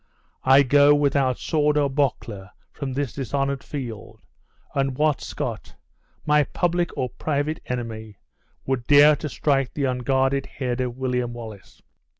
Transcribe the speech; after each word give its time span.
I 0.43 0.63
go 0.63 0.95
without 0.95 1.37
sword 1.37 1.77
or 1.77 1.87
buckler 1.87 2.49
from 2.71 2.91
this 2.93 3.13
dishonored 3.13 3.63
field, 3.63 4.19
and 4.73 4.97
what 4.97 5.21
Scot, 5.21 5.75
my 6.25 6.43
public 6.43 6.89
or 6.97 7.09
private 7.09 7.59
enemy, 7.67 8.17
will 8.65 8.81
dare 8.87 9.15
to 9.17 9.29
strike 9.29 9.75
the 9.75 9.83
unguarded 9.85 10.47
head 10.47 10.81
of 10.81 10.97
William 10.97 11.33
Wallace?" 11.33 11.83